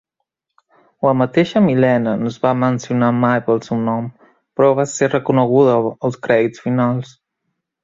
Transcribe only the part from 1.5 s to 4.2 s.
Mileena no es va mencionar mai pel seu nom,